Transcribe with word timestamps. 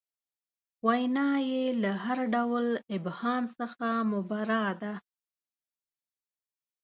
وینا 0.85 1.31
یې 1.49 1.63
له 1.81 1.91
هر 2.03 2.17
ډول 2.33 2.65
ابهام 2.97 3.43
څخه 3.57 3.85
مبرا 4.11 4.65
ده. 4.81 4.93